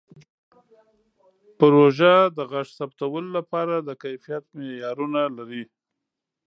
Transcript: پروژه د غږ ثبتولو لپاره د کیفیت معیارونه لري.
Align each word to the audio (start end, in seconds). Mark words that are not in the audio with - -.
پروژه 1.59 2.15
د 2.37 2.39
غږ 2.51 2.67
ثبتولو 2.77 3.29
لپاره 3.37 3.75
د 3.87 3.89
کیفیت 4.03 4.43
معیارونه 4.57 5.21
لري. 5.37 5.63